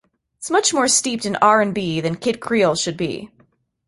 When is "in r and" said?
1.27-1.75